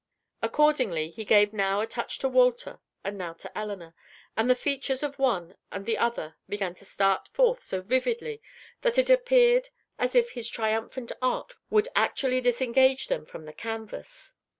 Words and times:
Accordingly, 0.41 1.11
he 1.11 1.23
gave 1.23 1.53
now 1.53 1.79
a 1.79 1.85
touch 1.85 2.17
to 2.17 2.27
Walter, 2.27 2.79
and 3.03 3.19
now 3.19 3.33
to 3.33 3.55
Elinor, 3.55 3.93
and 4.35 4.49
the 4.49 4.55
features 4.55 5.03
of 5.03 5.19
one 5.19 5.55
and 5.71 5.85
the 5.85 5.95
other 5.99 6.37
began 6.49 6.73
to 6.73 6.85
start 6.85 7.27
forth 7.33 7.61
so 7.61 7.81
vividly 7.83 8.41
that 8.81 8.97
it 8.97 9.11
appeared 9.11 9.69
as 9.99 10.15
if 10.15 10.31
his 10.31 10.49
triumphant 10.49 11.11
art 11.21 11.53
would 11.69 11.87
actually 11.95 12.41
disengage 12.41 13.09
them 13.09 13.27
from 13.27 13.45
the 13.45 13.53
canvas. 13.53 14.33